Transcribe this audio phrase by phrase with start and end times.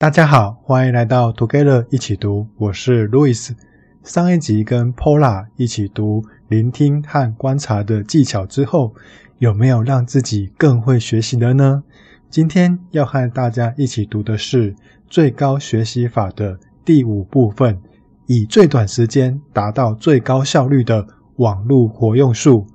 [0.00, 3.50] 大家好，欢迎来到 Together 一起读，我是 Louis。
[4.04, 8.94] 上一集跟 Paula 一起读聆听和观察的技巧之后，
[9.38, 11.82] 有没有让自己更会学习了呢？
[12.30, 14.76] 今天要和大家一起读的是
[15.08, 17.80] 最高学习法的第五部分，
[18.26, 21.08] 以最短时间达到最高效率的
[21.38, 22.68] 网络活用术。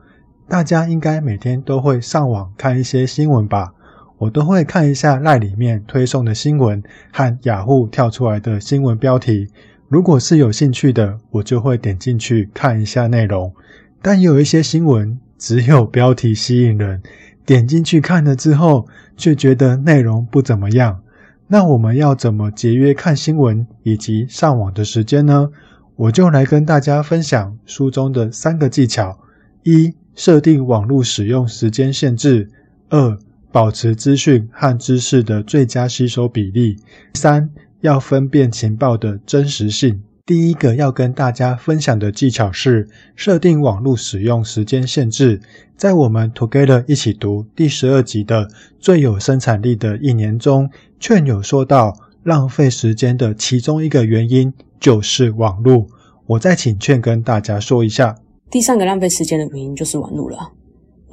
[0.50, 3.74] 大家应该每天都会上网看一些新闻吧？
[4.18, 6.82] 我都会看一下奈里面推送的新闻
[7.12, 9.50] 和雅虎跳出来的新闻标题。
[9.90, 13.54] 如果是有兴趣的，我就会点进去看一下内容。
[14.02, 17.02] 但有一些新闻只有标题吸引人，
[17.46, 21.02] 点进去看了之后，却觉得内容不怎么样。
[21.48, 25.50] 那我们要怎么节约看新闻以及上网的时间呢？
[25.96, 29.20] 我就来跟大家分享书中的三个技巧：
[29.62, 32.48] 一、设定网络使用时间限制；
[32.90, 33.20] 二、
[33.54, 36.76] 保持资讯和知识的最佳吸收比例。
[37.14, 40.02] 三、要分辨情报的真实性。
[40.26, 45.40] 第一个要跟大家分享的技巧是设定网络使用时间限制。
[45.78, 48.48] 在我们 Together 一起读第十二集的
[48.80, 55.86] 最有生产力的一年中，劝有说到浪费时间的其中一个原因就是网络。
[56.26, 58.16] 我再请劝跟大家说一下，
[58.50, 60.54] 第三个浪费时间的原因就是网络了。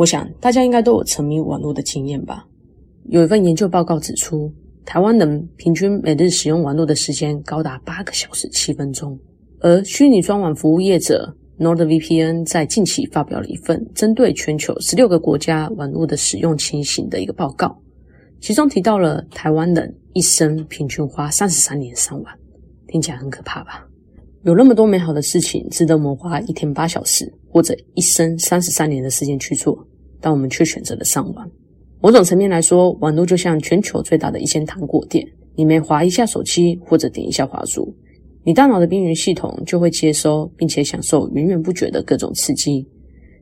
[0.00, 2.46] 我想大家应该都有沉迷网络的经验吧？
[3.10, 4.50] 有一份研究报告指出，
[4.86, 9.18] 台湾人平均每日使用网络的时间高达八个小时七分钟。
[9.58, 17.78] 而虚拟专网服务业者 NordVPN 在近期发表了一份针对全球十六个国家网络的使用情形的一个报告，
[18.40, 22.34] 其中提到了台湾人一生平均花三十三年上网，
[22.88, 23.86] 听起来很可怕吧？
[24.44, 29.86] 有那么多美好的事情值得我们花一天八小时或者一生三十三年的时间去做。
[30.20, 31.50] 但我们却选择了上网。
[32.00, 35.26] 某种层面来说，网络就像全球最大的一间糖果店。
[35.56, 37.94] 你每滑一下手机或者点一下滑鼠，
[38.44, 42.86] 你大脑的边缘系统就会接收并且享受源源不绝的各种刺激。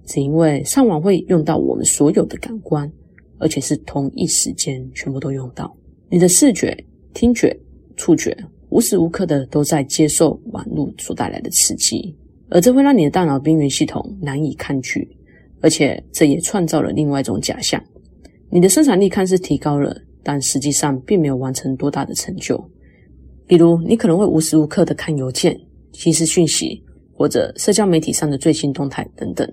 [0.04, 2.90] 只因为上网会用到我们所有的感官，
[3.38, 5.72] 而且是同一时间全部都用到。
[6.10, 6.76] 你的视觉、
[7.12, 7.56] 听觉、
[7.94, 8.36] 触觉，
[8.70, 12.16] 无时无刻的都在接受网络所带来的刺激，
[12.48, 15.08] 而这会让你的大脑边缘系统难以抗拒。
[15.60, 17.82] 而且这也创造了另外一种假象：
[18.50, 22.70] 你的生产力看似提高了，但实际上并没有完成多大的成就。
[23.46, 25.58] 比如，你可能会无时无刻的看邮件、
[25.92, 29.50] 即时讯息，或者社交媒体上的最新动态等等。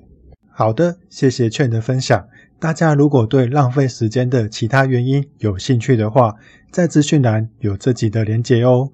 [0.52, 2.26] 好的，谢谢券的分享。
[2.60, 6.34] 大家如果对浪费时间的其他原因有兴趣的话，
[6.72, 8.90] 在资讯栏有自己的连结哦。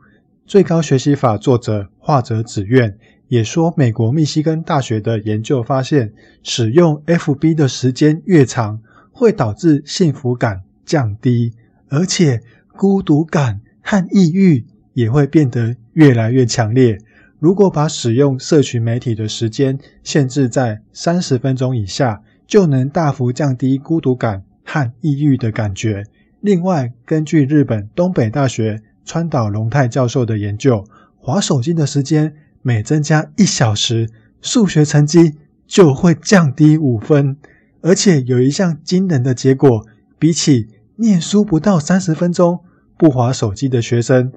[0.47, 2.97] 最高学习法作者画者紫苑。
[3.29, 6.11] 也说，美国密西根大学的研究发现，
[6.43, 8.81] 使用 FB 的时间越长，
[9.13, 11.53] 会导致幸福感降低，
[11.87, 12.41] 而且
[12.75, 16.97] 孤独感和抑郁也会变得越来越强烈。
[17.39, 26.03] 如果把使用社群媒体的时间限制在三十分钟以下，就能大幅降低孤独感和抑郁的感觉。
[26.41, 30.83] 另外，根据日本东北大学川岛龙太教授的研究，
[31.21, 32.35] 滑手机的时间。
[32.63, 34.07] 每增加一小时，
[34.39, 35.33] 数学成绩
[35.65, 37.35] 就会降低五分。
[37.81, 39.87] 而且有一项惊人的结果，
[40.19, 40.67] 比起
[40.97, 42.59] 念书不到三十分钟
[42.99, 44.31] 不滑手机的学生，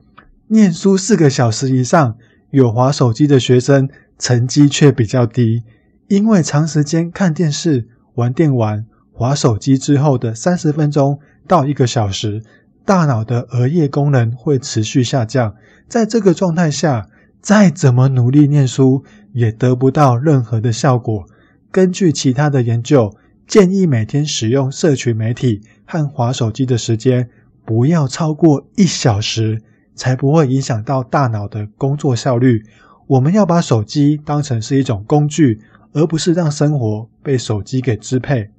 [0.49, 2.17] 念书四个小时以上
[2.50, 5.62] 有滑手机的学生，成绩却比较低。
[6.09, 12.43] 因为长时间看电视、玩电玩、滑手机之后的三十分钟到一个小时，
[12.84, 15.55] 大脑的额叶功能会持续下降。
[15.89, 17.09] 在这个状态下，
[17.41, 21.25] 再怎么努力念书，也得不到任何的效果。
[21.71, 23.15] 根据其他的研究，
[23.47, 27.28] 建议每天使用社群媒体和滑手机的时间
[27.65, 29.61] 不要超过一小时，
[29.95, 32.62] 才不会影响到大脑的工作效率。
[33.06, 35.61] 我们要把手机当成是一种工具，
[35.93, 38.51] 而不是让生活被手机给支配。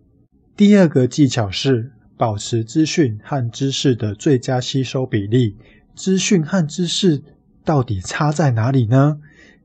[0.55, 5.55] 第二个技巧是保持资讯和知识的最佳吸收比例。
[5.95, 7.23] 资讯和知识。
[7.65, 9.17] 到底差在哪里呢？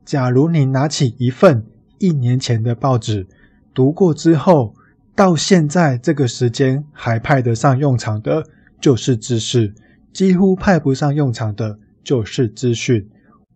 [0.03, 1.63] 假如你拿起一份
[1.99, 3.27] 一年前的报纸，
[3.75, 4.73] 读过之后，
[5.15, 8.43] 到现在这个时间还派得上用场的，
[8.79, 9.71] 就是知识；
[10.11, 13.07] 几乎派不上用场的，就是资讯。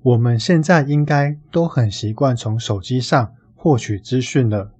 [0.04, 4.75] 我们现在应该都很习惯从手机上获取资讯了。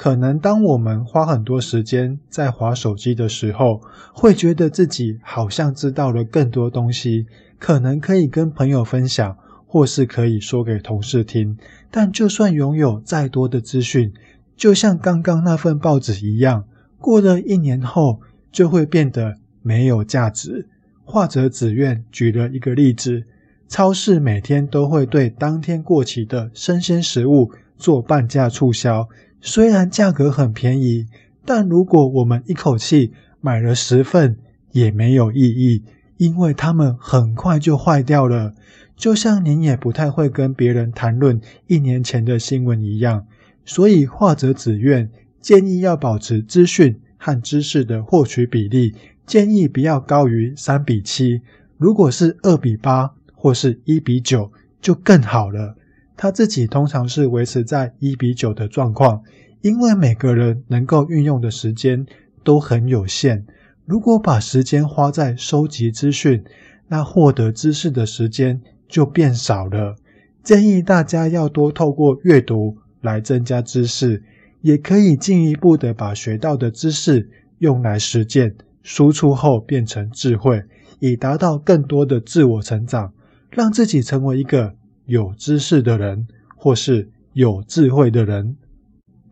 [0.00, 3.82] 可能当我们花很多时间在划手机的时候，
[4.14, 7.26] 会觉得自己好像知道了更多东西。
[7.58, 9.36] 可能可以跟朋友分享，
[9.66, 11.58] 或是可以说给同事听。
[11.90, 14.10] 但就算拥有再多的资讯，
[14.56, 16.64] 就像刚刚那份报纸一样，
[16.96, 20.66] 过了一年后就会变得没有价值。
[21.04, 23.24] 樺泽紫苑举了一个例子：
[23.68, 29.06] 超市每天都会对当天过期的生鲜食物做半价促销，
[29.40, 31.06] 虽然价格很便宜，
[31.44, 34.36] 但如果我们一口气买了十份，
[34.72, 35.82] 也没有意义，
[36.18, 38.54] 因为它们很快就坏掉了。
[38.96, 43.26] 就像您也不太会跟别人谈论一年前的新闻一样，
[43.64, 45.10] 所以樺泽紫苑
[45.40, 48.94] 建议要保持资讯和知识的获取比例，
[49.24, 51.40] 建议不要高于三比七，
[51.78, 54.52] 如果是二比八或是一比九
[54.82, 55.76] 就更好了。
[56.22, 59.22] 他自己通常是维持在一比九的状况，
[59.62, 62.04] 因为每个人能够运用的时间
[62.44, 63.46] 都很有限，
[63.86, 66.44] 如果把时间花在收集资讯，
[66.88, 69.96] 那获得知识的时间就变少了。
[70.42, 74.22] 建议大家要多透过阅读来增加知识，
[74.60, 77.30] 也可以进一步的把学到的知识
[77.60, 80.62] 用来实践，输出后变成智慧，
[80.98, 83.14] 以达到更多的自我成长，
[83.48, 84.74] 让自己成为一个
[85.10, 86.24] 有知识的人，
[86.54, 88.56] 或是有智慧的人。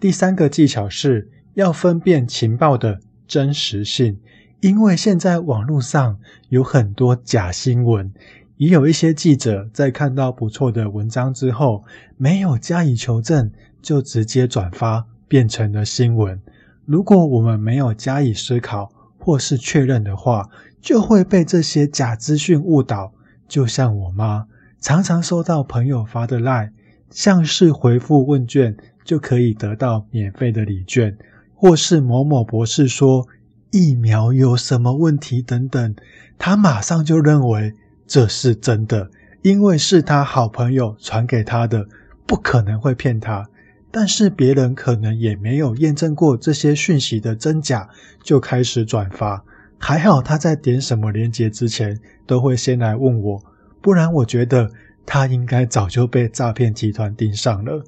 [0.01, 2.99] 第三个技巧是要分辨情报的
[3.29, 4.19] 真实性，
[4.61, 8.13] 因为现在网络上有很多假新闻。
[8.57, 11.85] 也有一些记者在看到不错的文章之后，
[12.17, 13.49] 没有加以求证，
[13.81, 16.41] 就直接转发，变成了新闻。
[16.87, 20.51] 如果我们没有加以思考或是确认的话，
[20.81, 23.13] 就会被这些假资讯误导。
[23.47, 24.49] 就像我妈
[24.81, 26.73] 常常收到朋友发的赖，
[27.11, 31.17] 像是回复问卷就可以得到免费的礼券，
[31.55, 33.27] 或是某某博士说
[33.71, 35.95] 疫苗有什么问题等等，
[36.39, 37.75] 他马上就认为。
[38.11, 39.11] 这是真的，
[39.43, 41.87] 因为是他好朋友传给他的，
[42.27, 43.47] 不可能会骗他。
[43.91, 47.87] 但是别人可能也没有验证过这些讯息的真假，
[48.23, 49.45] 就开始转发。
[49.77, 53.45] 还好他在点什么链接之前，都会先来问我，
[53.89, 54.71] 不然我觉得
[55.07, 57.83] 他应该早就被诈骗集团盯上了。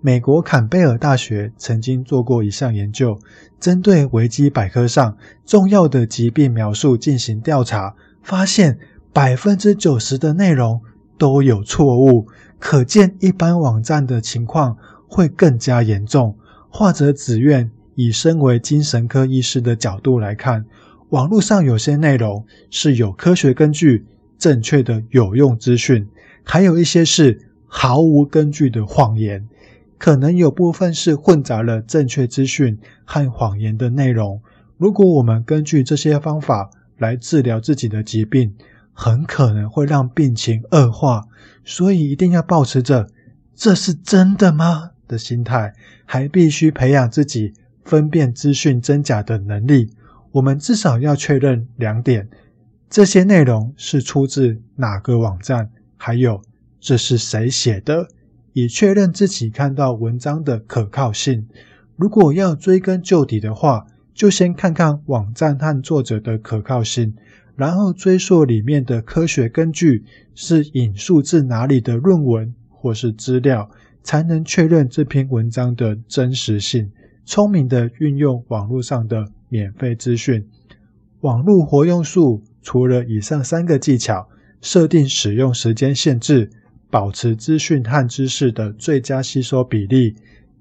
[0.00, 3.18] 美国坎贝尔大学曾经做过一项研究，
[3.60, 5.14] 针对维基百科上
[5.44, 8.78] 重要的疾病描述进行调查，发现。
[9.12, 10.80] 百分之九十的内容
[11.18, 12.26] 都有错误，
[12.58, 16.34] 可见一般网站的情况会更加严重。
[16.70, 20.64] 樺泽紫苑以身为精神科医师的角度来看，
[21.10, 24.06] 网络上有些内容是有科学根据、
[24.42, 26.08] 正确的有用资讯，
[26.42, 29.46] 还有一些是毫无根据的谎言。
[29.98, 34.42] 可能有部分是混杂了正确资讯和谎言的内容。
[34.76, 38.52] 如果我们根据这些方法来治疗自己的疾病，
[38.92, 41.28] 很可能会让病情恶化，
[41.64, 43.06] 所以一定要保持着
[43.54, 45.72] “这是真的吗”的心态，
[46.04, 47.52] 还必须培养自己
[47.84, 49.92] 分辨资讯真假的能力。
[50.32, 52.28] 我们至少要确认两点：
[52.92, 56.42] 这些内容是出自哪个网站，还有
[56.78, 58.06] 这是谁写的，
[58.52, 61.48] 以确认自己看到文章的可靠性。
[61.96, 67.14] 如果要追根究底的话，就先看看网站和作者的可靠性。
[67.56, 70.04] 然后追溯里面的科学根据
[70.34, 73.70] 是引述自哪里的论文或是资料，
[74.02, 76.92] 才能确认这篇文章的真实性。
[77.24, 80.46] 聪明的运用网络上的免费资讯，
[81.20, 84.28] 网络活用术除了以上三个技巧，
[84.60, 86.50] 设定使用时间限制，
[86.90, 90.16] 保持资讯和知识的最佳吸收比例，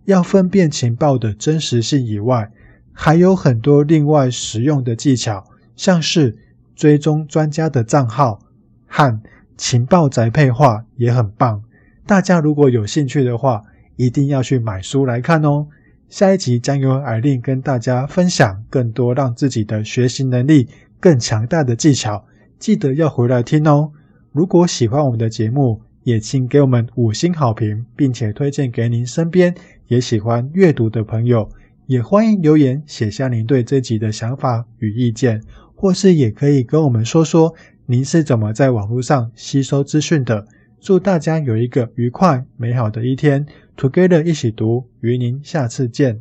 [0.06, 2.52] 要分辨情报的真实性以外，
[2.92, 6.38] 还有很多另外实用的技巧，像是。
[6.74, 8.40] 追踪专家的账号
[8.88, 9.22] 和
[9.56, 11.62] 情报宅配化也很棒，
[12.08, 13.62] 大家如果有兴趣的话，
[13.98, 15.68] 一定要去买书来看哦。
[16.10, 20.70] 下一集将由艾琳跟大家分享更多让自己的学习能力
[21.02, 22.26] 更强大的技巧，
[22.58, 23.92] 记得要回来听哦。
[24.32, 29.54] 如果喜欢我们的节目，也请给我们五星好评，并且推荐给您身边
[29.88, 31.50] 也喜欢阅读的朋友，
[31.88, 35.42] 也欢迎留言写下您对这集的想法与意见。
[35.76, 37.56] 或是也可以跟我们说说
[37.88, 40.46] 您是怎么在网络上吸收资讯的。
[40.80, 46.20] 祝大家有一个愉快美好的一天，Together 一起读，与您下次见。